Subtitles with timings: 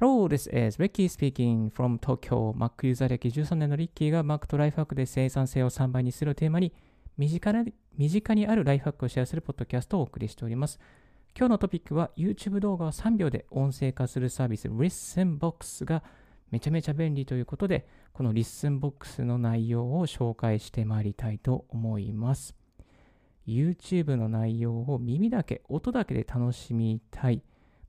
[0.00, 2.52] Hello, this is Ricky speaking from Tokyo.
[2.52, 6.72] Mac ユーザー歴13年のリッキーが Mac とライフハックで生産性を3倍にするテーマに
[7.16, 7.52] 身近
[7.96, 10.78] 身近にあるライフハックをシェアするポッドキャストをお送りしております。
[11.36, 16.04] 今日のトピックは YouTube 動画を3秒で音声化するサービス ListenBox が
[16.52, 22.54] めちゃめちゃ便利ということでこの ListenBox の内容を紹介してまいりたいと思います。
[23.48, 27.42] YouTube の内容を耳だけ、音だけで楽しみたい。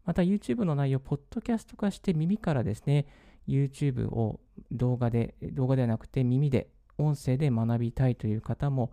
[0.09, 3.05] また YouTube の内容をポッドキャスト化して耳からですね、
[3.47, 4.39] YouTube を
[4.71, 8.91] 動画で、動画ではなくて耳で、音声で学びたいという方も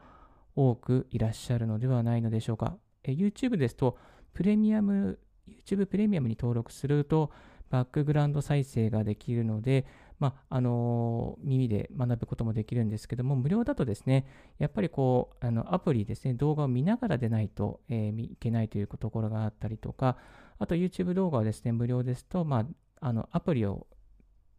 [0.55, 2.77] 多くいらっしゃるのではないのでしょうか。
[3.03, 3.97] YouTube ですと、
[4.35, 7.33] プレミアム、YouTube プレミアムに登録すると、
[7.71, 9.87] バックグラウンド再生ができるので、
[10.19, 14.27] まあ、あの耳で学ぶこともできるんですけども、無料だとですね、
[14.59, 20.19] やっぱりこう、あのアプリですね、動画を見ながらでないと、えー、いけないというところがあったりとか、
[20.59, 22.67] あと YouTube 動画はですね、無料ですと、まあ、
[23.01, 23.87] あのアプリを、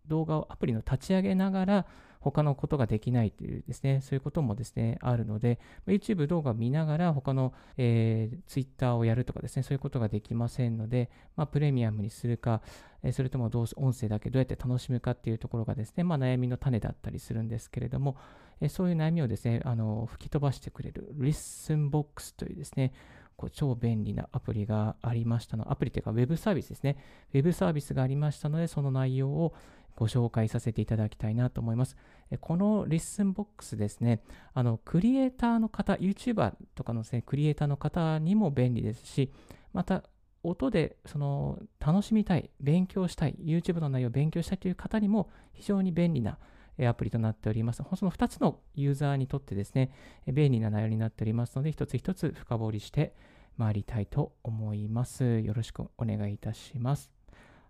[0.06, 1.86] 動画をアプリの立ち上げながら、
[2.20, 12.62] 他のことができないというですね、そういうこともですね、あるので、YouTube 動画を見ながら他の、えー、Twitter をやるとかですね、そういうことができませんので、まあ、プレミアムにするか、
[13.04, 18.18] えそれともどう音声だけどうやって楽しむかっていうところがですね、まあ、悩みの種だったりするんですけれども、
[18.60, 22.94] えそういう悩みをですね、あの吹き飛ばしてくれる ListenBox というですね、
[23.38, 25.72] こう超便利なアプリがありましたの。
[25.72, 26.98] アプリというか、ウェブサービスですね。
[27.34, 29.54] ウェブサービスがありましたので、その内容を
[29.96, 31.96] ご紹介させていただきたいなと思います。
[32.42, 34.22] この Listenbox ですね、
[34.54, 39.32] あの、クリエイターの方、YouTuber とかのですね、クリエイターの方にも便利ですし、
[39.72, 40.04] また、
[40.44, 46.38] 音でその楽しみたい、勉強したい、YouTube の内容を勉強したいという方にも非常に便利な
[46.86, 47.84] アプリとなっております。
[47.96, 49.92] その2つのユーザーにとってですね、
[50.28, 53.16] 便利な内容になっておりますので、一つ一つ深掘りして
[53.56, 55.40] まいりたいと思います。
[55.40, 57.12] よろしくお願いいたします。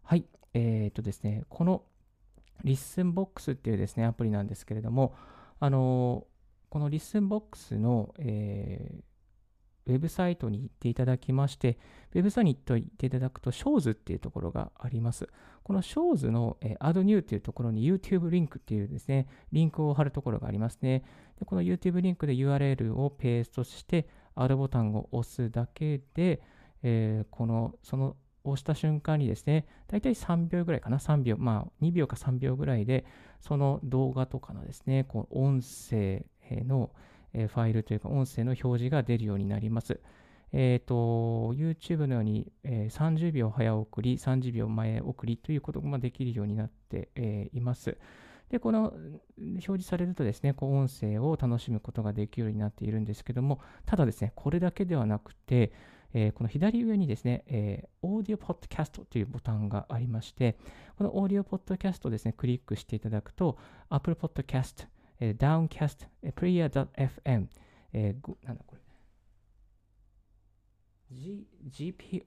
[0.04, 0.26] はい。
[0.54, 1.84] えっ、ー、とですね、この
[2.64, 5.16] Listenbox っていうですね、アプリなんですけれども、
[5.60, 6.28] あの
[6.70, 9.02] この Listenbox の、えー、
[9.88, 11.78] ウェブサイトに行っていただきまして、
[12.14, 15.28] ウェブサイトに行っていただくと、SHOWS っていうところがあります。
[15.64, 21.04] この SHOWS の、えー、Add New っていうところに YouTube リンクっていうですね、リンクを貼るところがありますね。
[21.40, 26.42] でこの YouTube リンクで URL をペーストして、Add ボタンを押すだけで、
[26.84, 33.06] えー、この、その押した瞬間にですね、だいたい3秒ぐらいかな、3秒、まあ2秒か3秒ぐらいで、
[33.42, 36.26] その動画とかのですね、こう音声
[36.66, 36.92] の、
[37.38, 40.00] えファイルというか音声の表示が出るようになります。
[40.54, 47.98] えっ、ー、と、YouTube のように、え、30秒早送り、30秒前送りということができるようになって、え、います。
[48.50, 48.94] で、この
[49.38, 55.74] 表示されるとですね、こう音声を楽しむことができるようになっているんですけども、ただですね、これだけではなくて、
[56.14, 60.58] えー、この左上にですね、えー、オーディオポッドキャストというボタンがありまして、
[60.98, 63.58] このオーディオポッドキャストをですね、クリックしていただくと、
[63.90, 64.88] Apple Podcast、
[65.20, 67.48] えー、Downcast、Player.fm、
[67.94, 68.82] えー、なんだこれ、
[71.12, 71.48] G、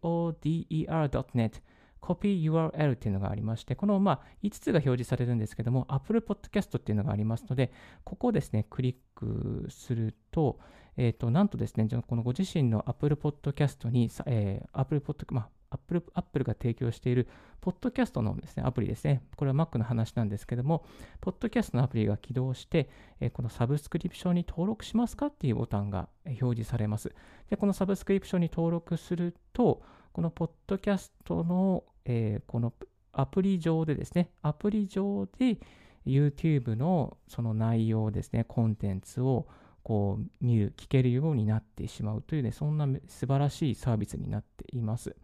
[0.03, 1.61] gpoder.net、
[2.01, 7.73] コピー URL っていうのがありまして、このまあ5つが表示されるんですけども、Apple Podcast っていうのがありますので、
[8.05, 10.59] ここをですね、クリックすると、
[10.97, 17.29] えっ、ー、と、なんとですね、このご自身の Apple Podcast に、えー、Apple Podcast、まあ、Apple, Apple が提供している、
[17.61, 19.23] ポッドキャストのですね、アプリですね。
[19.37, 20.85] これは Mac の話なんですけども、
[21.21, 22.89] ポッドキャストのアプリが起動して、
[23.21, 27.15] えー、このサブスクリプションに登録しますかっていうボタンが表示されます。
[27.49, 29.83] で、このサブスクリプションに登録すると、
[30.13, 32.73] このポッドキャストの、えー、この
[33.13, 35.59] アプリ上でですね、アプリ上で
[36.07, 39.47] YouTube のその内容ですね、コンテンツを
[39.83, 45.17] こう見る、聞けるようになってしまうというね、そんな素晴らしいサービスになっています。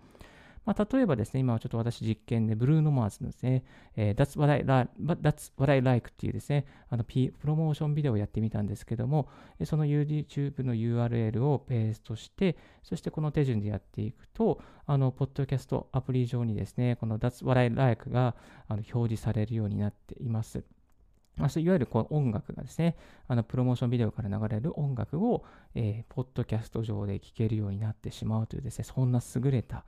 [0.66, 9.28] まあ、例えばですね、今はちょっと私実験で、ブルーノマーズのですね、えー、That's, what I, That's What I Like っていうですね、あの、P、プロモーションビデオをやってみたんですけども、
[9.64, 18.34] その YouTube の URL をペーストして、そしてこの手順でやっていくと、あの、ポッドキャストアプリ上にですね、この That's What I Like が
[18.66, 20.64] あの表示されるようになっています。
[21.36, 22.96] まあ、いわゆるこう音楽がですね、
[23.28, 29.84] あのプロモーションビデオから流れる音楽を、えー、ポッドキャスト上で聴けるようになってしまうというですね、そんな優れた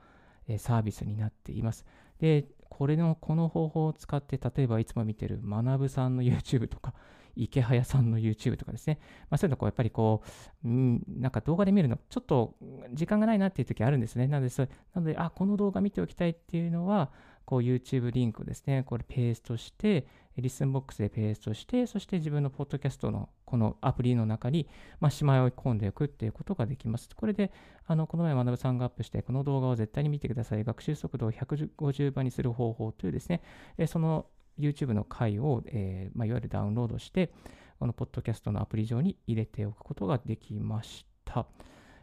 [0.57, 1.85] サービスになっています。
[2.19, 6.93] で、これの、この方法を使って、例えばいつも見てる学さんの YouTube とか、
[7.35, 8.99] 池早さんの YouTube とかですね、
[9.29, 10.23] まあ、そういうのこうやっぱりこ
[10.63, 12.55] う、うん、なんか動画で見るのちょっと
[12.93, 14.27] 時間がないなっていう時あるんですね。
[14.27, 17.11] なので、それなのであ、この動画見ておきたいっていうのは、
[17.45, 20.05] こう YouTube リンクをですね、これペーストして、
[20.41, 24.67] リスンボックスでペーストして、そして自分のポッドキャストのこのアプリの中に、
[24.99, 27.09] まあ、しまい込んでおくっていうことができます。
[27.15, 27.51] これで、
[27.85, 30.63] あのこの前、学さんがアップして、この動画を絶対に見てください。
[30.63, 33.41] 学習速度を150倍にする方法というですね、
[33.87, 34.25] その
[34.59, 37.31] YouTube の回を、えー、まあ、いわゆるダウンロードして、
[37.79, 41.47] このポッドキャストのアプリ上に入れておくことができました。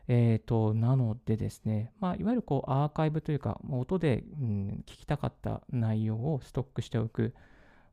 [0.09, 7.35] えーと、なのでですね、まあ、いわゆるこうアーカイブというか、音で、うん、聞きたかった内容をストックしておく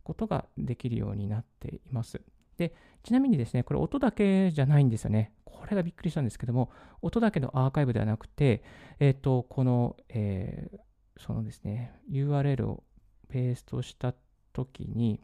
[0.03, 2.21] ことができるようになっています。
[2.57, 2.73] で、
[3.03, 5.33] ちなみにですね、これ音だけじゃないんですよね。
[5.45, 6.71] これがびっくりしたんですけども、
[7.01, 8.63] 音だけのアーカイブではなくて、
[8.99, 12.83] えっ、ー、と、この、えー、そのですね、URL を
[13.29, 14.13] ペーストした
[14.51, 15.19] ときに、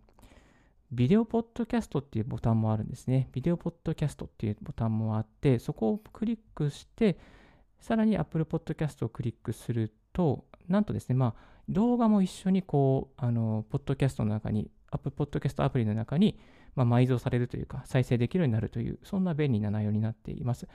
[0.92, 3.30] ビデオポッドキャストっていうボタンもあるんですね。
[3.32, 7.20] ビデオポッドキャストっていうボタンもあって、そこをクリックして、
[7.80, 16.40] さらに Apple Podcast をクリックすると、なんとですね、まあ、動画も一緒にこう、あの、ポッドキャストの中に、アップポッドキャストアプリの中に、
[16.76, 20.68] まあ、埋蔵されるというか、再生できるようになるという、そんな便利な内容になっています。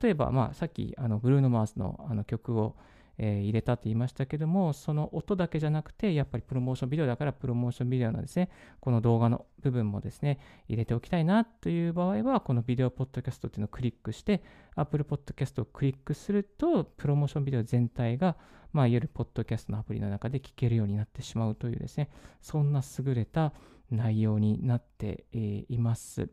[0.00, 2.76] 例えば、まあ、さっき、あの、ブルーノ・マーズのあの曲を、
[3.18, 14.42] えー、入れたと言いましたけども、その音だけじゃなくて、やっぱりプロモーションビデオだから、プロモーションビデオのですね、この動画の部分もですね、入れておきたいなという場合は、このビデオポッドキャストっていうのをクリックして、
[14.74, 18.36] Apple Podcast をクリックすると、プロモーションビデオ全体が、
[18.72, 22.10] まあ、いわゆるポッドキャストのアプリの中で聞けるようになってしまうというですね、
[22.42, 23.52] そんな優れた
[23.90, 26.28] 内容になっています。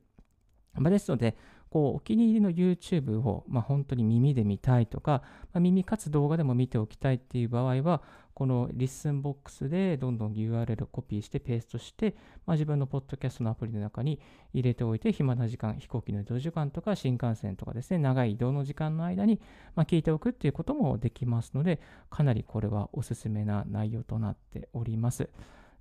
[0.75, 1.37] まあ、ですので、
[1.73, 5.23] こうお気に入りの YouTube を、まあ、本当に耳で見たいとか、
[5.53, 8.03] まあ、耳かつ動画でも見ておきたいっていう場合は、
[8.35, 12.15] この Listenbox でどんどん URL をコピーしてペーストして、
[12.45, 14.19] まあ、自分のポッドキャストのアプリの中に
[14.53, 19.41] 入れておいて、暇な時間、飛行機の移動時間とか新幹線とかですね、長い移動の時間の間に、
[19.73, 21.81] ま、聞いておくっていうこともできますので、
[22.11, 25.27] かなりこれはおすすめな内容となっております。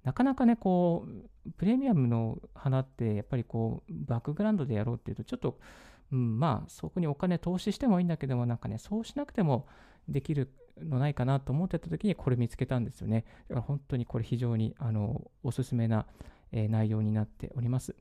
[0.05, 5.59] なかなかね、こう、プレミアムの花って、やっぱりこう、バックグラウンドでやろうっていうと、ちょっと、
[6.13, 9.67] うん、まあ、そこにお金投資してもいいんだけども、なんかね、そうしなくても
[10.09, 10.51] できる
[10.81, 13.25] のないかなと思ってた時に、これ見つけたんですよね。
[13.49, 16.07] だから本当にこれ非常に、あの、おすすめな、
[16.53, 17.95] えー、内容になっております。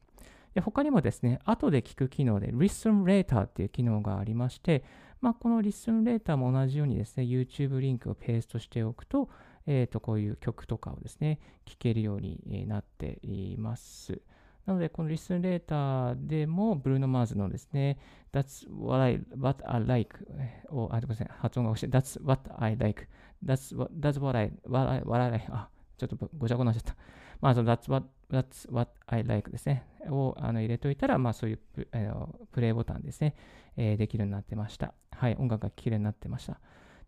[0.54, 4.84] で他にもですね、後で聞く機能で Listen Later っていう機能がありまして、
[5.22, 9.30] まあ、この Listen Later も同じようにですね、YouTube リンクをペーストしておくと、
[9.66, 14.22] えー、とこういう曲とかをですね、聴けるようになっています。
[14.66, 17.98] なので、このリスンレーターでも、ブルーノ・マーズのですね、
[18.31, 20.28] That's what I, what I like
[20.69, 21.88] を、あ、ごめんなさい、発音が欲しい。
[21.88, 23.08] That's what I like.
[23.44, 25.46] That's what, that's what I, what I, what I like.
[25.50, 26.96] あ、ちょっとごちゃごちゃになっちゃった。
[27.42, 29.84] まあ、その That's what, that's what I like ですね。
[30.10, 33.36] をあの入れといたら、まあ、そういうプ,、えー、プレイボタンですね、
[33.78, 34.94] えー、できるようになってました。
[35.12, 36.60] はい、音楽が綺麗になってました。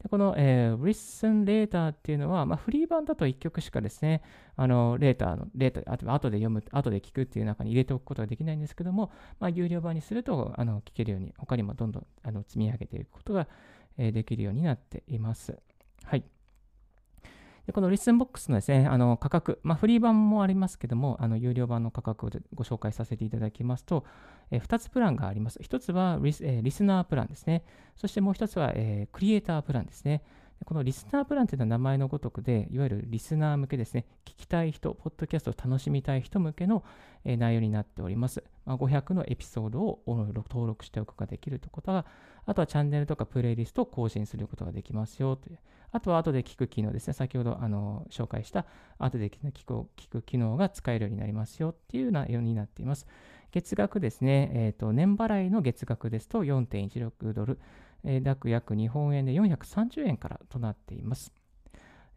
[0.10, 4.22] この、えー、Listen Later っていうのは、まあ、フリー版だと1曲しかですね、
[4.56, 13.48] あの、 Later の、 Later、後で読む、後で聞くっていう中に入れておくことはできないんですけども、まあ、有料版にすると、あの、聞けるように、他にもどんどん、あの、積み上げていくことが、
[13.98, 15.58] え、できるようになっています。
[17.66, 24.04] でこの Listenbox のですね、あの価格、まあ、フリー版もありますけども、あの有料版の価格をご紹介させていただきますと、
[24.52, 25.60] えー、2つプランがあります。
[25.60, 27.64] 1つはリス,、えー、リスナープランですね。
[27.96, 30.24] そしてもう1つは、えー、クリエイタープランですね。
[30.66, 36.84] このリスナープランというのは名前のごとくで、いわゆるリスナー向けですね、聞きたい人、ポッドキャストを楽しみたい人向けの、
[37.26, 38.44] 内容になっております。
[38.66, 42.06] まあ、500のエピソードを登録しておくことができるということは、
[42.46, 45.60] あとはチャンネルとかプレイリストを更新することができますよという。
[45.94, 47.14] あとは後で聞く機能ですね。
[47.14, 48.66] 先ほどあの紹介した
[48.98, 53.06] 後で聞く聞く機能が使えるようになりますよっていう内容になっています。
[53.52, 57.60] 月額ですね、えーと、年払いの月額ですと4.16ドル、
[58.04, 61.32] えー、約約日本円で430円からとなっています。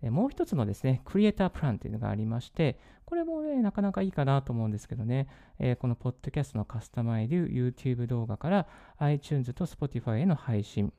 [0.01, 8.67] えー、もう一つのですね、クリエイタープランというのがありまして、これもね、なかなかいいかなと思うんですけどね、えー、このポッドキャストのカスタマイズ YouTube 動画から
[8.99, 10.91] iTunes と Spotify への配信、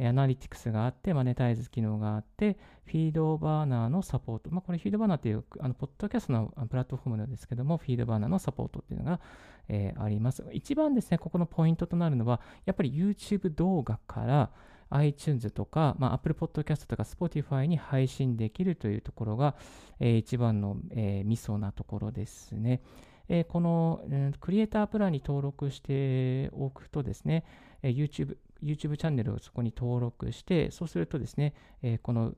[0.00, 4.50] アナリティクスがあって、マネタイズ機能があって、フィードバーナーのサポート。
[4.50, 9.20] まあ、これフィードバーナーっていう、あの、ポッドキャストのプラットフォームなんですけども、フィードバーナーのサポートっていうのが、
[9.68, 10.44] えー、あります。
[10.52, 14.50] 一番ですね、ここのポイントとなるのは、やっぱり YouTube 動画から
[14.90, 19.56] iTunes とか、まあ、Apple Podcast とか Spotify に配信できるというところが、
[19.98, 22.82] えー、一番の、えー、ミソなところですね。
[23.28, 27.44] えー、この、えー、クリエイタープランに登録しておくとですね、
[27.82, 32.34] えー、YouTube、YouTube チャンネルをそこに登録して、そうするとですね、え、この、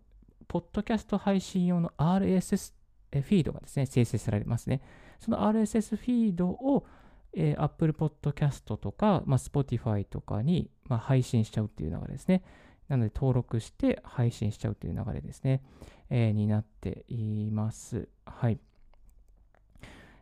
[0.46, 2.72] ポッドキャスト配信用の RSS
[3.12, 4.80] フィードがですね、生成されますね。
[5.20, 6.86] その RSS フィードを
[7.34, 12.42] えー、Apple Podcast とか、まあ、Spotify とかに、まあ、配信しちゃうっていう流れですね。
[12.88, 15.62] なので登録して配信しちゃうという流れですね、
[16.08, 18.08] えー、になっています。
[18.24, 18.58] はい。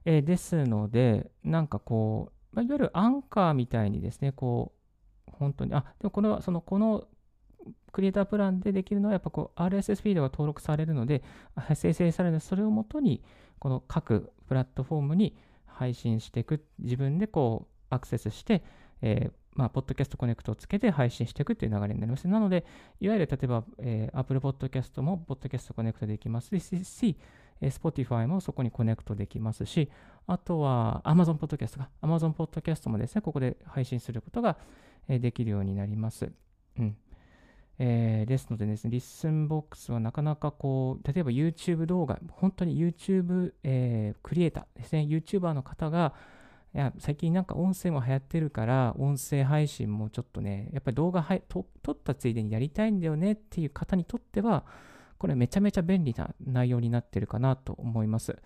[0.04, 4.75] えー、ですので、なんかこう、まあ、いわゆるアンカーみたいにですね、こう、
[5.38, 7.06] 本当に、あ、でもこれは、その、この
[7.92, 11.22] クリエイタープランでできるのは、やっぱこう、RSS フィードが登録されるので、
[11.74, 13.22] 生成されるのでそれをもとに、
[13.58, 18.64] この各プラットフォームに配信していく、自分でこう、アクセスして、
[19.02, 22.28] えー、まあ、ポッドキャストコネクトをつけて配信していくという流れになります。
[22.28, 22.66] なので、
[23.00, 27.16] いわゆる例えば、えー、Apple Podcast もポッドキャストコネクトできますし、
[27.62, 29.90] Spotify もそこにコネクトできますし、
[30.26, 34.58] あとは Amazon Podcast が、Amazon Podcast もですね、ここで配信することが
[35.08, 36.30] できるようになります。
[36.78, 36.96] うん
[37.78, 46.14] えー、ですのでですね、 Listenbox はなかなかこう、例えば YouTube 動画、本当に YouTube、えー、クリエイターですね、YouTuber の方が、
[46.74, 54.64] いや最近なんか音声も流行ってるから、音声配信もちょっとね、やっぱり動画は撮ったついでにやりたいんだよねっていう方にとっては、
[55.18, 58.36] これめちゃめちゃ便利な内容になってるかなと思います。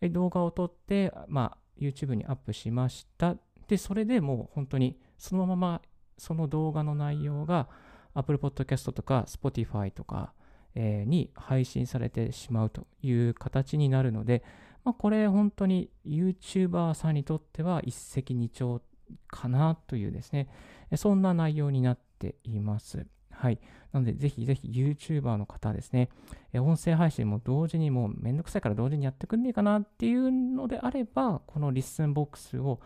[0.00, 3.36] え動画を撮って、まあ、YouTube にアップしました。
[3.68, 5.82] で、それでもう本当にそのまま
[6.20, 7.68] その動画の内容が
[8.14, 10.32] Apple Podcast とか Spotify とか、
[10.74, 14.44] に配信されてしまうという形になるので、
[14.84, 18.80] まあ、これ本当に YouTuber さんにとっては一石二鳥
[19.26, 20.48] かなというですね、
[20.96, 23.06] そんな内容になっています。
[23.32, 23.58] はい。
[23.92, 26.10] なので、ぜひぜひ YouTuber の方ですね、
[26.54, 32.80] 音声配信も同時にもうめんどくさいから同時にやってくんねえかなっていうのであれば、この Listenbox を、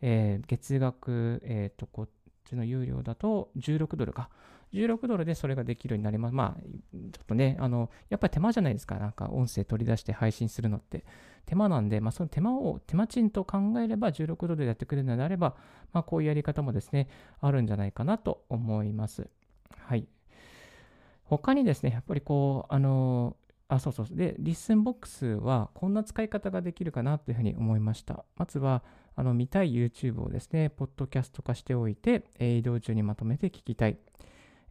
[0.00, 1.86] えー、月額、えっ、ー、と、
[2.50, 4.28] ちの有料だと16ドルか。
[4.72, 6.34] 16ドルでそれができるようになります。
[6.34, 8.96] まあ、ちょっとね、あの、やっぱり手間じゃないですか。
[8.96, 11.04] なんか音声取り出して配信するのって。
[11.46, 15.56] 手間なんで、まあ、その手間を手間賃と考えれば16ドルでやってくれるのであれば、
[15.92, 17.08] まあ、こういうやり方もですね、
[17.40, 19.28] あるんじゃないかなと思います。
[19.76, 20.06] はい。
[21.24, 23.36] 他にですね、やっぱりこう、あの、
[23.68, 24.06] あ、そうそう。
[24.10, 28.24] で、 Listenbox はこんな使い方ができるかなというふうに思いました。
[28.36, 28.82] まずは、
[29.16, 33.98] あの見たい YouTube をですね、ポッドキャスト化しておいて、移動中にまとめて聞きたい。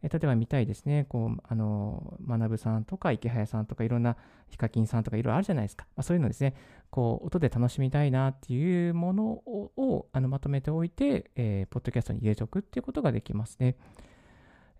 [0.02, 4.16] え例えば見たいですね、こう、あの、学さんとか池早さんとかいろんな
[4.48, 5.86] ヒカキンさんとかいろいろあるじゃないですか。
[5.94, 6.54] まあ、そういうのですね、
[6.90, 13.76] こう、音で楽しみたいなっていうものををあのまとめておいて、えー、ポッドキャストに入れておくっていうことができますね。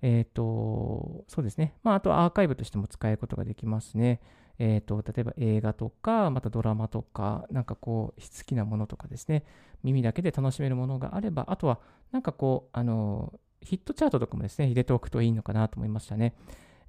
[0.02, 1.74] えっ、ー、と、そうですね。
[1.82, 4.20] まあ、あとアーカイブとしても使えることができますね。
[4.60, 9.42] えっ、ー、と、例えば映画とか、またドラマとか、なんかこう、好きなものとかですね、
[9.82, 11.80] 耳だけで楽しめるものがあれば、あとは、
[12.12, 16.34] なんかこう、あの、ヒットチャートとかもですね、入れておくといいのかなと思いましたね。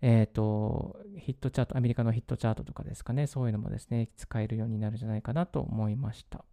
[0.01, 6.43] えっ、ー、と、ヒットチャート、アメリカのヒットチャートとかですかね、そういうのもですね、使えるようになるんじゃないかなと思いました。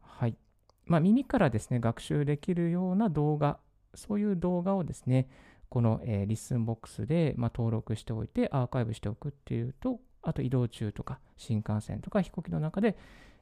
[0.00, 0.36] はい。
[0.84, 3.58] まあ、耳からですね、学習できるような動画、
[3.96, 5.28] そういう動画をですね、
[5.70, 12.96] この、えー、 Listenbox で、まあ、登録しておいて、アーカイブしておくっていうと、あと移動中とか、新幹線とか飛行機の中で、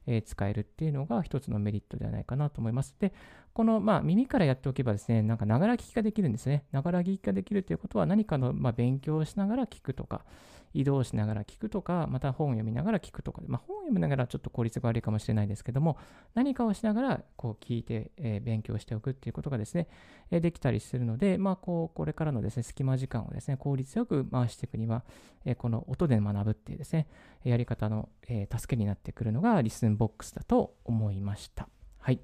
[0.07, 2.95] え使えるっていうのが一つのメリットではないかなと思います。
[2.99, 3.13] で、
[3.53, 6.63] この、まあ、耳からやっておけばですね、なんか、ながら聞きができるんですね。
[6.71, 10.23] ながら聞きができるということは、何かの、まあ、勉強をしながら聞くとか、
[10.73, 15.97] 移動しながら聞くとか、また本を読みながら聞くとかで、まあ、本を読みながらちょっと効率が悪いかもしれないですけども、
[16.35, 19.87] 何かをしながらこう聞いて、え、勉強しておくっていうことがですね、
[20.31, 25.03] え、できたりするので、まあ、こう、これからのですね、隙間時間をですね、効率よく回していくには、
[25.45, 27.07] え、この音で学ぶっていうですね、
[27.43, 31.67] やり方の、え助けになってくるのが Listenbox だと思いました。
[31.99, 32.21] はい。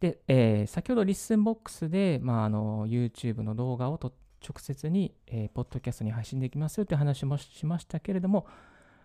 [0.00, 4.12] で、えー、先ほど Listenbox で、まあ、あの YouTube の動画をと
[4.46, 8.46] 直接に、えー、ポッドキャストに配信できますよという話もしましたけれども、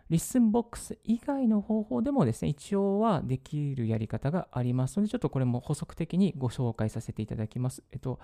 [0.10, 7.84] Listenbox 以外の方法でもですね、一応はできるやり方がありますので、ちょっとこれも補足的にご紹介させていただきます。
[7.92, 8.20] えっと、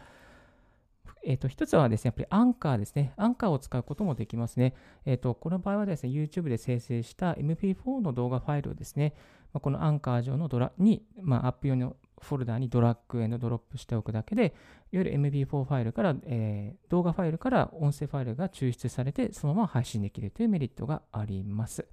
[1.23, 3.13] えっと、一つはですね、やっぱりアンカーですね。
[3.17, 4.73] アンカーを使うこともできますね。
[5.05, 9.13] えっと、この場合はですね、YouTube で生成した MP4 の動画ファイルをですね、
[9.53, 14.53] このアンカー上のドラに、まあ、アップ用のフォルダにドラッグエンドドロップしておくだけで、
[14.91, 21.85] いわゆる MP4 ファイルから、えー、動画ファイルから音声ファイルが抽出されて、そのまま配信できるというメリットがあります。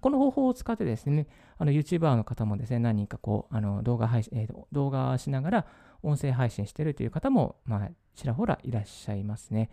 [0.00, 1.26] この方法を使ってですね、
[1.58, 5.66] あの YouTuber の方もですね、何人かこう、あの動画配信、えー、動画しながら
[6.02, 9.70] 音声配信してるという方も、まあ、ちらほらいらっしゃいますね。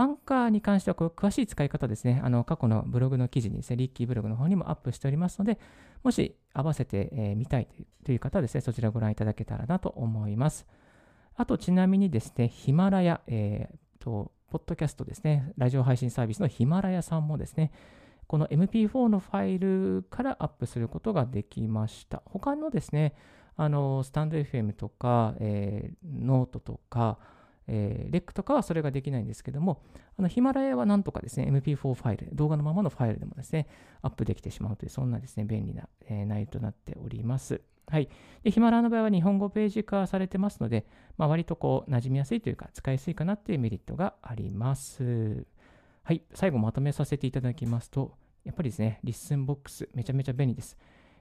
[0.00, 5.58] アンカーに関しては詳しい使い方ですね、あの過去のブログの記事にですね、リッキーブログの方にもアップしておりますので、
[6.02, 7.68] もし合わせて、えー、見たい
[8.02, 10.66] という方はですね、そちらをご覧いただけたらなと思います。
[11.36, 17.70] あと、ちなみにですね、ヒマラヤ、えー、と、ポッドキャストですね、ラジオ配信サービスのヒマラヤさんもですね、
[18.26, 22.22] この MP4 のファイルからアップすることができました。
[22.24, 23.14] 他のですね、
[23.58, 27.18] あのスタンド FM とか、えー、ノートとか、
[27.72, 29.80] えー、レックとかはそれができないんですけども、
[30.18, 33.68] あのヒマラヤはなんとかですね、MP4 ファイル、動画のままのファイルでもですね、
[34.02, 37.60] アップできてしまうという、そんなですね、便利な、えー、内容となっております。
[37.86, 38.08] はい。
[38.42, 40.84] で、ヒマラヤの場合は日本語ページ化されてますので、
[41.16, 45.46] まあ、割とこう、馴染みやすいというか、使いやすいかなっていうメリットがあります。
[46.02, 46.22] はい。
[46.34, 50.76] 最後まとめさせていただきますと、やっぱりですね、 Listenbox、めちゃめちゃ便利です。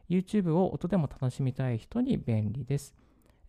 [0.09, 2.95] YouTube を音でも楽しみたい人に便利です。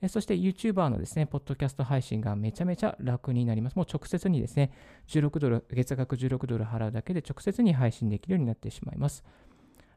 [0.09, 3.77] そして YouTuber のですね、ポッドキャスト配信がめちゃめちゃ楽になります。
[3.77, 4.73] もう直接にですね、
[5.09, 9.25] 16ドル、月額16ドル払うだけで直接に配信できるようになってしまいます。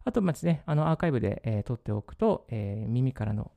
[0.04, 3.52] あと、まずね、あのアーカイブで、えー、撮っておくと、えー、耳からの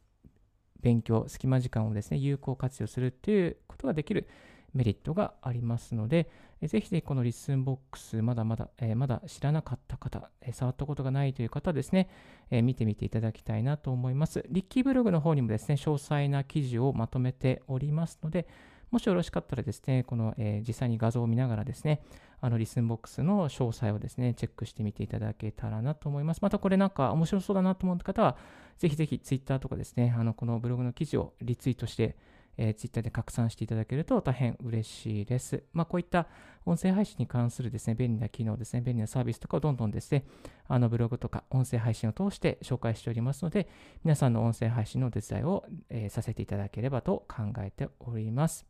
[0.80, 4.28] 勉強、隙間時間をですね、有効活用するっていうことができる
[4.76, 6.30] メリットがありますので、
[6.62, 12.08] ぜひぜひこの Listenbox、まだまだ、えー、まだ知らなかった方、えー、触ったことがないという方ですね、
[12.50, 14.44] えー、見てみていただきたいなと思います。
[14.50, 18.46] リッキーブログの方にもですね、詳細な記事をまとめておりますので、
[18.90, 22.02] もしよろしかったらですね、この、え実際に画像を見ながらですね、
[22.40, 26.40] あのリスンボックスの詳細をですね、チェックしてみていただけたらなと思います。
[26.40, 28.36] またこれなんか面白そうだなと思った方は、
[28.78, 32.16] ぜひぜひ Twitter とかですね、あのこのブログの記事をリツイートして、
[32.58, 35.62] えー、Twitter で拡散していただけると大変嬉しいです。
[35.72, 36.26] まあ、こういった
[36.64, 40.24] 音声配信に関するですね、便利な機能ですね、便利なサービスとかをどんどんですね、
[40.68, 43.68] あのブログとか音声配信を通して紹介しておりますので、
[44.04, 48.66] 皆さんの音声配信のお手伝いを、えー、させていただければと考えております。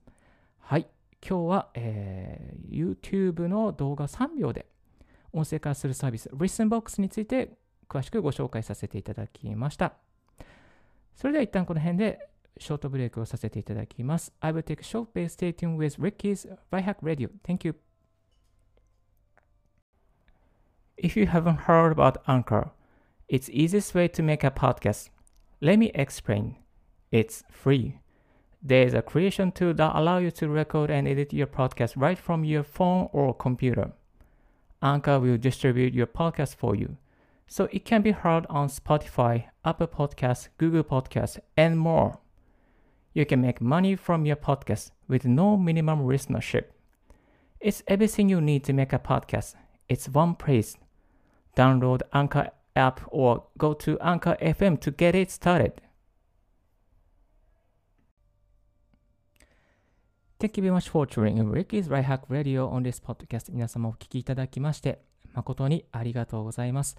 [0.58, 0.86] はい。
[1.26, 4.66] 今日は、えー、YouTube の動画3秒で
[5.32, 7.56] 音声化するサービス、ListenBox について
[7.88, 9.94] 詳しくご紹介させていただきました。
[11.14, 14.31] それでは一旦この辺で ショートブレイクをさせていただきます。
[14.39, 15.29] I will take a short break.
[15.29, 17.29] Stay tuned with Ricky's Right Hack Radio.
[17.43, 17.75] Thank you.
[20.97, 22.71] If you haven't heard about Anchor,
[23.27, 25.09] it's easiest way to make a podcast.
[25.59, 26.57] Let me explain.
[27.11, 27.99] It's free.
[28.61, 32.17] There is a creation tool that allows you to record and edit your podcast right
[32.17, 33.93] from your phone or computer.
[34.83, 36.97] Anchor will distribute your podcast for you,
[37.47, 42.19] so it can be heard on Spotify, Apple Podcasts, Google Podcasts, and more.
[43.15, 46.65] You can make money from your podcast with no minimum listenership.
[47.59, 49.55] It's everything you need to make a podcast.
[49.89, 50.77] It's one place.
[51.55, 55.81] Download Anchor app or go to Anchor FM to get it started.
[60.39, 63.51] Thank you very much for tuning in Ricky's Right Hack Radio on this podcast.
[63.51, 66.97] 皆様お聞きいただきまして、誠にありがとうございます。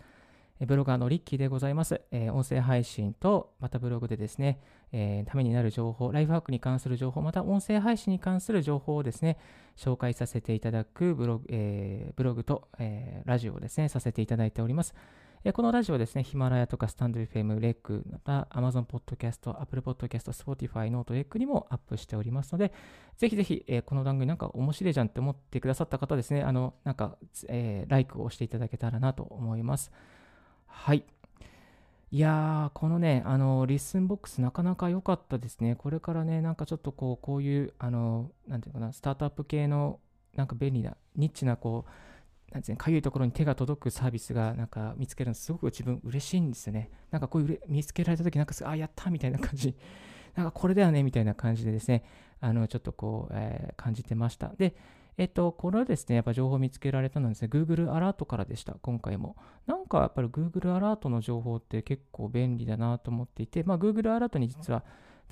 [0.65, 2.02] ブロガーのリッキーでございます。
[2.12, 4.60] えー、音声配信と、またブログでですね、
[4.91, 9.38] えー、ためになる情報、ライフハックに関する情報、また音声配信に関する情報をですね、
[9.76, 14.96] 紹介させていただくブログ,、えー、ブログと、えー、ラジオをですね、させていただいております。
[15.43, 22.74] えこのラジオはですね、ヒマラヤとかスタンド FM、レック、また Amazon Podcast、Apple Podcast、Spotify、 note、レックにもアップしておりますので、
[23.17, 27.17] ぜひぜひ、えー、この番組なんか面白いじゃんって思ってくださった方ですね、あの、なんか、
[27.48, 29.91] えー、ライクを押していただけたらなと思います。
[30.67, 31.03] はい。
[32.10, 35.75] いやー、このね、あの、 Listenbox なかなか良かったですね。
[35.75, 39.99] これからね、なんかちょっとこう、こういう、あの、なんていうかな、スタートアップ系の、
[40.36, 46.89] なんか便利な、ニッチな、こう、なんていうかゆいところに手が届くサービスが、なんか見つけるのすごく自分嬉しいんですよね。
[47.12, 49.75] なんかこういう見つけられた時なんかあ、やったみたいな感じ。
[50.36, 52.06] なんかこれだよねみたいな感じでですね、
[52.39, 54.53] あの、ちょっとこう、えー、感じてました。
[54.58, 54.75] で、
[55.17, 59.36] えっと、これはですね、やっぱ情報見つけられたのはですね、Google アラートからでした、今回も。
[59.65, 64.84] なんかやっぱり Google アラートの情報って結構便利だなと思っていて、まあ、Google アラートに実は、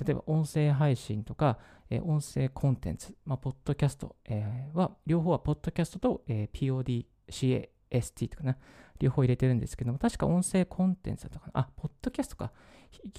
[0.03, 1.59] 例えば音声配信とか、
[1.91, 8.57] えー、音声コンテンツ、まあ、ポッドキャスト、えー、は、両方はポッドキャストと、えー、PODCAST とかな、
[8.99, 11.61] 両方入れてるんですけども、確か音声コンテンツだったかな。
[11.61, 12.51] あ、ポッドキャストか。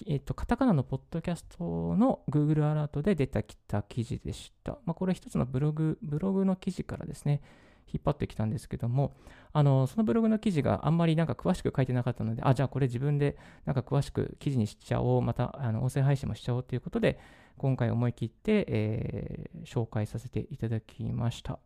[0.06, 4.78] えっと、カタカナのポッドキャストの Google アラートで出てきた記事でした。
[4.84, 7.42] まあ、これ一つのブログ、ブログの記事からですね、
[7.92, 9.16] 引っ張ってきたんですけども、
[9.52, 17.18] あの、そのブログの記事があんまりなんか詳しく書いてなかったので、あ、じゃあこれ自分でなんか詳しく記事にしちゃおう、また、あの、音声配信もしちゃおうということで、
[17.56, 21.58] 今回思い切って、えー、紹介させていただきました。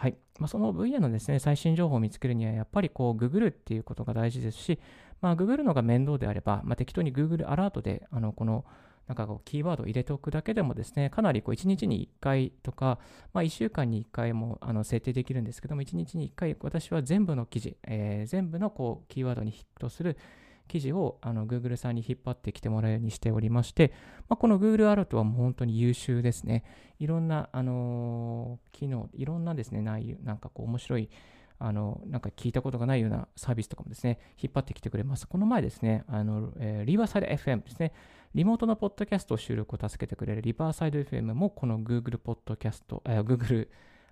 [0.00, 0.16] はい。
[0.38, 4.78] まあ、その分野のですね、最新情報を見つけるには、やっぱりこう、ググるっていうことが大事ですし、
[5.20, 8.64] まあ、ググるのが面倒であれば、まあ、適当に Google アラートで、あの、この、
[9.08, 12.98] なんかこう、キーワードを入れておくだけでもですね、かなりこう、1日に1回とか、
[13.34, 20.16] まあ、1週間に1回も、あの、設定できるんですけども、1日に1回、私は全部の記事、えー、全部のこう、キーワードにヒットする、
[20.70, 23.92] 記事をあの Google さんに引っ張ってきてもらうようにしておりまして、
[24.28, 26.64] まあ、この Google アラートはもう本当に優秀ですね。
[27.00, 31.10] いろんな、あのー、機能、いろんなですね、内容、なんかこう面白い
[31.58, 35.28] あの、なんか聞いたことがないようなサービスとかもですね、引っ張ってきてくれます。
[35.28, 37.92] この前ですね、あの、えー、リバーサイド FM ですね、
[38.34, 43.68] リモートのポッドキャストを収録を助けてくれるリバーサイド FM もこの Google ポッドキャスト、えー、Google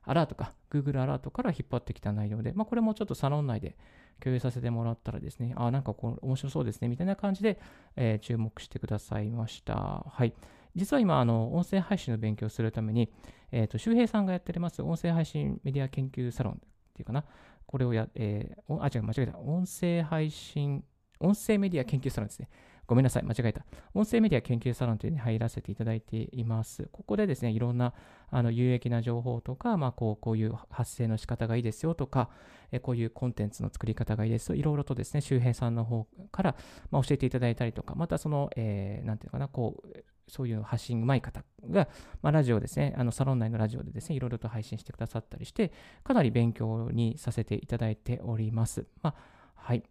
[0.08, 3.76] アラートか、Google アラートから引っ張ってきた内容で、まあ、これもちょっとサロン内で
[4.20, 7.60] 共有させてもらったらですね、あ、なんかこう面白そうですね、みたいな感じで、
[7.94, 10.06] えー、注目してくださいました。
[10.08, 10.32] はい。
[10.74, 13.12] 実は今、あの、音声配信の勉強をするために、
[13.52, 16.56] えっ、ー、と、周平さんがやっております音声配信メディア研究サロンっ
[16.94, 17.24] ていうかな、
[17.66, 19.38] これをや、えー、あ、違う、間違えた。
[19.38, 20.82] 音声配信、
[21.20, 22.48] 音声メディア研究サロンですね。
[22.88, 23.66] ごめんなさい、間違えた。
[23.92, 26.88] 音声メディア研究サロンというのに入らせていただいています。
[26.90, 27.92] ここでですね、いろんな
[28.30, 32.30] あの有益な情報とか、まあ、こうこういう発声の仕方がいいですよとか、
[32.72, 34.54] えこういうコンテンツの作り方がいいですよ。
[34.54, 36.56] いろいろとですね、周平さんの方から、
[36.90, 41.88] まあ、教えていただいたりとか、またその、えー、なんていうかな、こう、そういう発信うまい方が、
[42.22, 45.72] まあ、ラジオですね、あのサロン内のラジオでですね、いろいろと配信してくださったりして、
[46.04, 48.86] かなり勉強にさせていただいております。
[49.02, 49.14] まあ、
[49.54, 49.82] はい。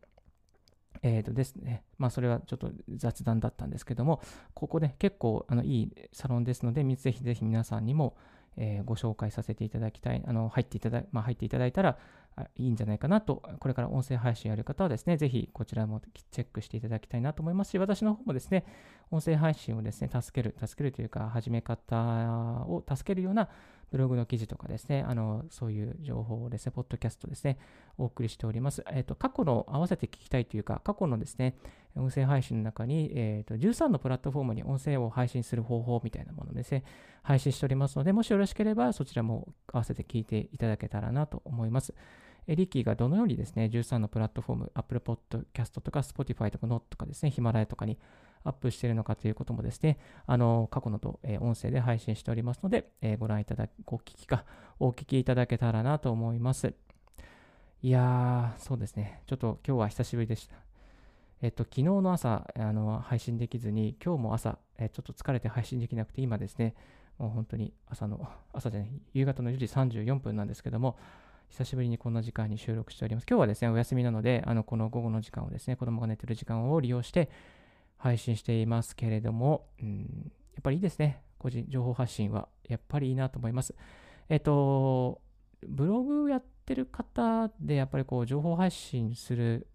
[1.03, 4.21] えーとですね、まあそれはちょっと雑談だったんですけども、
[4.53, 8.15] ここで結構あのいいサロンですので、ぜひぜひ皆さんにも、
[8.57, 11.97] えー、ご紹介させていただきたい、あの入っていただ、まあ、入っていただいたら
[12.55, 18.65] いいんじゃないかなと、これから音声配信やる方はですね、ぜひこちらもチェックしていただきたいなと思いますし、私の方もですね、
[19.11, 23.49] 音声配信をですね、助ける、助けるというか、始め方を助けるような
[23.91, 27.57] ブログの記事とかですね、あの、そういう情報をですね、ポッドキャストですね、
[27.97, 28.83] お送りしております。
[28.91, 31.55] え、ー、と、過去の合わせて聞きたいというか、過去のですね、
[31.95, 36.83] 音声配信の中に、えっ、ー、と、13のプラットフォームに音声を配信する方法みたいなものですね、
[37.23, 41.93] 配信しておりますので、もしよろしければ、そちらも合わせて聞いていただけたらなと思います。
[42.47, 47.97] リッキーがどのようにですね、13のプラットフォーム、Apple Podcast とか Spotify とか Not とかですね、ヒマラヤとかに
[48.47, 54.45] アップしているのかということもですね、あの、過去のと、えー、音声で配信しておりますので、えー、ご覧いただき、ご聞きか、
[54.79, 56.73] お聞きいただけたらなと思います。
[57.81, 59.21] いやー、そうですね。
[59.27, 60.55] ちょっと今日は久しぶりでした。
[61.41, 66.73] えっと、昨日の朝、あの、配信できずに、今日も朝、えちょっと疲れて配信できなくて、今ですね、
[67.19, 70.97] もう本当に朝の、朝じゃない、夕方の4時34分なんですけども、
[71.49, 73.25] 久しぶりにこんな時間に収録しております。
[73.29, 77.29] 今日はですね、お休みなので、あの、この午後の時間をですね、子供が寝てる時間を利用して、
[77.97, 81.21] 配信していますけれども、うん、やっぱりいいですね。
[81.37, 83.75] 個人情報発信はやっぱりいいなと思います。
[84.29, 85.21] えっと、
[85.67, 89.67] ブログやってる方でやっぱりこう情報発信する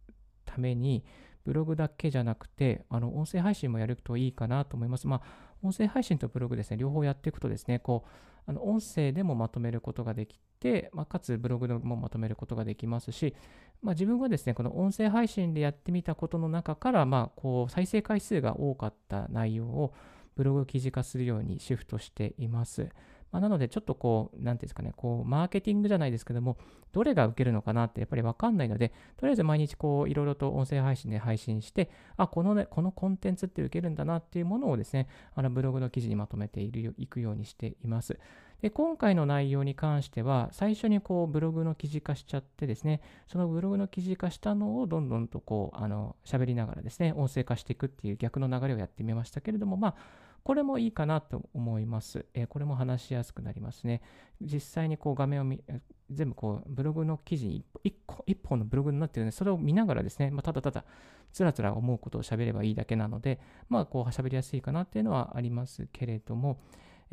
[0.44, 1.04] ために、
[1.44, 5.06] ブログだけじゃなくて、あの、音声配信もやるといいかなと思います。
[5.06, 5.22] まあ、
[5.62, 8.10] 音声配信とブログですね、両方やっていくとですね、こう、
[8.46, 13.34] あの音声でもまとめることができて、まあ、かつブログでもまとめることができますし、
[13.82, 19.94] まあ、自分はですね、この音声配信でやってみたことの中から、まあ、こう、再生回数が多かった内容を
[20.34, 22.88] ブログ記事化するようにシフトしています。
[23.32, 26.58] まあ、なので、ちょっとこう、なんていうんですかね、こう、マーケティングじゃないですけども、
[26.92, 38.18] どれが受けるのかなってやっぱりわかんないので、とりあえず毎日こう、いろいろと音声配信で配信して、あ、このね、このコンテンツって受けるんだなっていうものをですね、あの、ブログの記事にまとめているいくようにしています。
[38.60, 49.94] で、今回の内容に関しては、最初にこう、ブログの記事化しちゃってですね、そのブログの記事化したのをどんどんとこう、あの、喋りながらですね、音声化していくっていう逆の流れをやってみましたけれども、まあ、
[50.44, 52.26] これもいいかなと思います。
[52.34, 54.02] えー、これも話しやすくなりますね。
[54.40, 55.62] 実際にこう画面を見、
[56.10, 60.84] 全部こうブログの記事に一個一本のブログになってるので、それを見ながらですね、まあ、ただただ
[61.32, 66.60] つらつら思うことを喋ればいいだけなので、まあこう喋りやすいかなっていうのはありますけれども、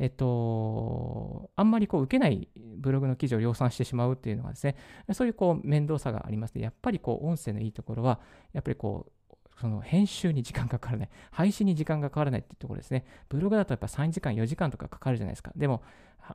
[0.00, 4.76] えっと、あんまりこう受けないブログの記事を量産してしまうっていうのはですね、
[5.12, 6.62] そういうこう面倒さがありますね。
[6.62, 8.18] やっぱりこう音声のいいところは、
[8.52, 9.12] やっぱりこう
[9.60, 13.04] その編集に時間かからない、 配信に時間がかからないっていうところですね。
[13.28, 15.52] ブログだとやっぱ3時間、4時間とかかかるじゃないですか。
[15.54, 15.82] でも、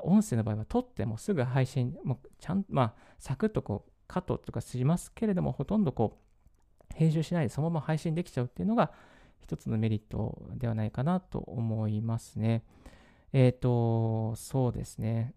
[0.02, 6.20] 音声の場合は撮ってもすぐ配信、もうちゃんまあ、サクッとこう、カットとかしますけれども、ほとんどこ
[6.92, 8.92] う、編集しないでそのまま配信できちゃうっていうのが、
[9.40, 12.64] 一つのメリットではないかなと思いますね。
[13.34, 15.34] えっ、ー、と、そうですね。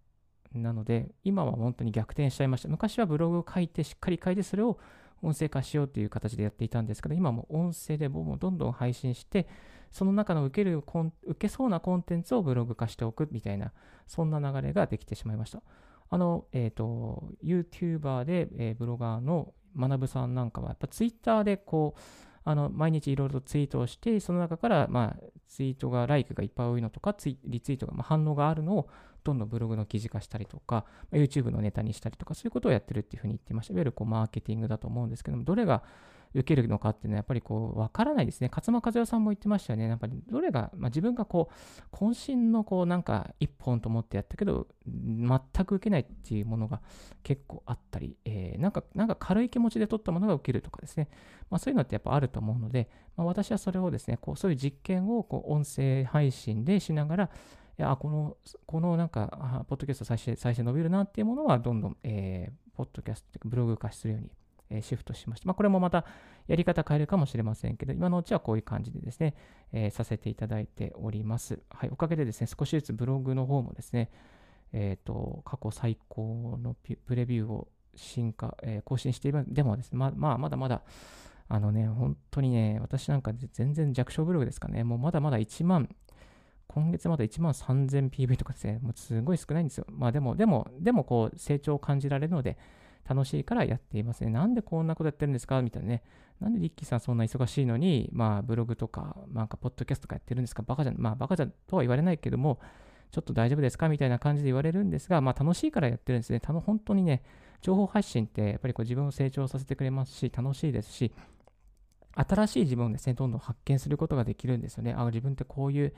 [0.53, 2.69] なので、今は本当に逆転しちゃいました。
[2.69, 4.79] 昔はブログを書いて、しっかり書いて、それを
[5.23, 9.49] 音声化しようという形でやっていたんですけど、今も音声でもうどんどん配信して、
[9.91, 13.73] その中の受ける受けそうなコンテンツをブログ化しておくみたいな、
[14.07, 15.63] そんな流れができてしまいました。
[16.11, 22.01] あの、えっ、ー、と、YouTuber で、えー、ブロガーの学さんなんかは、やっぱ Twitter でこう、
[22.45, 28.89] あの毎日いろいろとツイートをして、その中から、まあ、ツイートが、ライクがいっぱい多いのとか、ツイリツイートが、まあ、反応があるのを
[29.29, 33.75] どんどんブログの記事化したりとか、YouTube のネタにしたりとか、そういうことをやってるっていうふうに言ってました。
[33.75, 35.83] いわゆるこうマーケティングだと思うんですけども、どれが
[36.35, 38.51] 受けるのかっていうのはやっぱりこう分からないですね。
[38.51, 39.89] 勝間和代さんも言ってましたよね。
[39.89, 41.51] やっぱりどれが、まあ、自分がこ
[41.93, 46.81] う渾身のこうなんか一本と思ってやったけど全く受けないっていうものが
[47.23, 51.09] 結構あったり、えー、なんかなんか軽い気持ちで取ったものが受けるとかですね。
[51.51, 57.31] まあ、そういうのってやっぱあると思うので、まあ、私はそれをですね、こうそういう実験をこう音声配信でしながら、
[57.79, 58.37] いや、この、
[58.67, 64.31] このなんか、ポッドキャスト再生、再生伸びるなっていうものは、どんどん、えー、ポッドキャスト、ブログ化するように
[64.71, 65.47] えシフトしました。
[65.47, 66.05] まあ、これもまた
[66.47, 69.35] やり方変えるかもしれませんけど、今のうちはこういう感じでですね、
[69.73, 71.61] えー、させていただいております。
[71.71, 74.11] はい、おかげでですね、少しずつブログの方もですね、
[74.73, 80.83] えっ、ー、と、過去最高のプレビューを進化、えー、更新しているでもですね、ままあ、まだまだ、
[81.51, 85.89] あのね、本当にね、私なんか全然弱小ブログですかね、もうまだまだ1万、
[86.69, 89.87] 今月まだ1万 3000PV とかですね、もうすごい少ないんですよ。
[89.91, 92.57] まあでも、でも、でもこう成長を感じられるので、
[93.09, 94.31] 楽しいからやっていますね。
[94.31, 95.63] なんでこんなことやってるんですか？
[95.63, 96.03] みたいなね。
[96.41, 100.63] なんでリッキーさんそんな忙しいのに、まあ、ブログとか、なんか、ポッドキャストとかやってるんですか？
[100.63, 102.61] バカじゃん、まあ、バカじゃんとは言われないけども、
[103.11, 103.89] ちょっと大丈夫ですか？
[103.89, 106.39] みたいな感じで言われるんですが、まあ、楽しいからやってるんですね。
[106.39, 107.23] たの本当にね、
[107.63, 111.13] 情報発信ってやっぱりこう自分を成長させてくれますし、楽しいですし、
[112.15, 114.95] 新しい自分をですね、どんどん発見することができるんですよね。
[114.97, 115.95] あ、自分ってこういう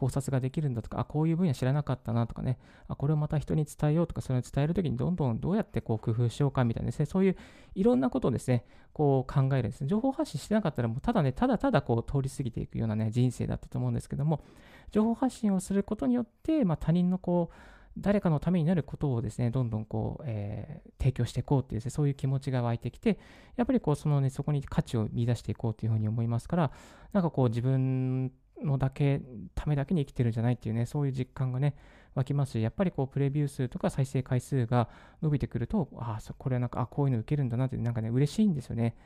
[0.00, 2.58] 考察ができるんだとか、あ、こういう分野知らなかったなとかね、
[2.88, 7.36] あ、これをまた人に伝えようとか、それを伝えるときにどんどんどうやってこう工夫しようかみたいなですね、そういう
[7.74, 9.88] いろんなことをですね、こう考えるんですね。
[9.88, 14.42] 情報発信してなかったら、もうただね、ただただこう通り過ぎていくようなね、人生だったと思うんですけども、
[14.90, 17.54] 情報発信をすることによって、まあ、他人のこう、
[17.98, 23.18] 誰かのためになることをですね、どんどんこう、えー、提供していこうっていうですね、そういう気持ちが湧いてきて、
[23.56, 26.70] やっぱりこう、そのね、そこに価値を見出していこうというふうに思いますから、
[27.12, 28.32] なんかこう、自分
[28.62, 29.20] のだけ、
[29.54, 31.74] ためだけに生きてるんじゃないっていうね、そういう実感がね、
[32.14, 34.88] 湧きますし、やっぱりこう、プレビュー数とか再生回数が
[35.22, 38.96] 伸びてくると、ああ、これはなんか、あこういうの受けるんだなって、なんかね、嬉しいんですよね。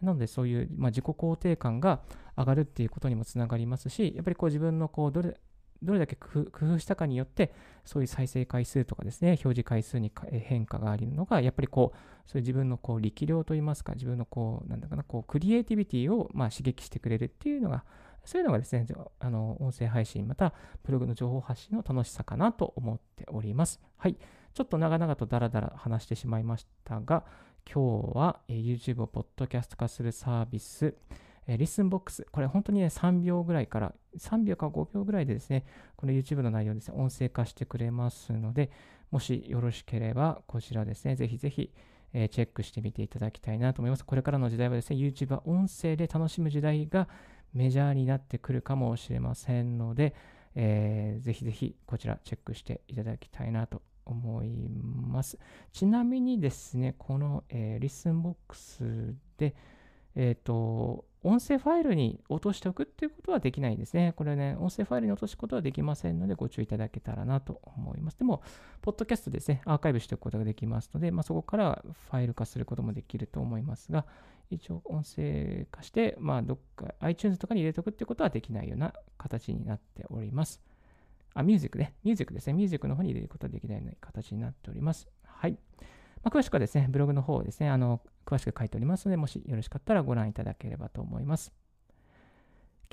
[0.00, 2.00] なので、そういう、まあ、自己肯定感が
[2.36, 5.36] 上がるっていうことにもつながりますし、やっぱりこう、自分のこう、どれ、
[5.82, 7.52] どれだけ工夫したかによって、
[7.84, 17.84] そういう再生回数とかですね、表示回数に変化があるのが、やっぱりこう、そういう自分のこう力量といいますか、自分のこう、なんだかな、こう、クリエイティビティをまあ刺激してくれるっていうのが、
[18.24, 18.86] そういうのがですね、
[19.18, 23.80] あの音声配信、またブログの情報発信の楽しさかなと思っております。
[23.96, 24.16] はい。
[24.54, 27.24] ちょっと長々とダラダラ話してしまいましたが、
[27.70, 30.94] 今日は YouTube をポッドキャスト化するサービス、
[31.46, 38.70] リスンボックス、これ本当にね、3秒ぐらいから、3秒か5秒ぐらいでですね、この YouTube の内容ですね、音声化してくれますので、
[39.10, 41.72] もしよろしければ、こちらですね、ぜひぜひ、
[42.14, 44.04] えチェックしてみていただきたいなと思います。
[44.04, 47.08] これからの時代はですね、YouTube は音声で楽しむ時代が
[47.54, 50.14] メジャーになってくるかもしれませんので、
[50.54, 55.38] えー、ぜひぜひこちらチェックしていただきたいなと思います。
[55.72, 59.54] ちなみにですね、この、えー、リスンボックスで、
[60.16, 64.12] えっ、ー、と、音声ファイルに落としておくっていうことはできないんですね。
[64.14, 68.18] これね、音声ファイルに落とすことはできませんので、ご注意いただけたらなと思います。
[68.18, 68.42] でも、
[68.82, 74.04] ポッドキャストですね、アーカイブしておくことができますので、まあ、そこからファイル化することもできると思いますが、
[74.50, 80.60] 一応音声化して、まあ、どっか iTunes とかに入れておくってことはできないような形になっております。
[81.34, 81.94] あ、ミュージックね。
[82.04, 82.52] ミュージックですね。
[82.52, 85.08] ミュージックの方に入れることはできないような形になっております。
[85.24, 85.58] はい。
[86.22, 91.52] まあ、詳しくはですね、ブログの方をですね、あの、詳しく書いておりますので、もしよろしかったらご覧いただければと思います。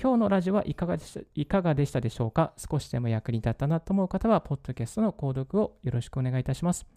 [0.01, 2.53] 今日のラジオはいかがでしたいかがでしたでしょうか？
[2.57, 6.87] 少しでも役に立ったなと思う方は、ポッドキャストの購読をよろしくお願いいたします。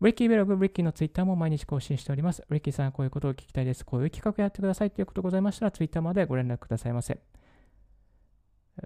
[0.00, 2.42] リッキーブログ、リッキーのツイッターも毎日更新しております。
[2.50, 3.84] リッキーさん、こういうことを聞きたいです。
[3.84, 7.18] こういう企画やってくださいということございましたら、ツイッターまでご連絡くださいませ。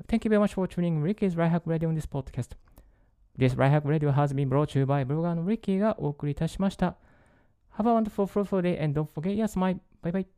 [0.06, 2.56] Thank you very much for tuning Ricky's Right Hack Radio on this podcast.
[3.38, 6.96] This Right Hack Radio has been brought to you by ブロガーの Ricky がお送りいたしました。
[7.76, 9.78] Have a wonderful, fruitful day and don't forget your smile.
[10.02, 10.37] Bye bye.